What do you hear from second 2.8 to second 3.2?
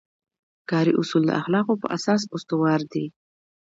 دي.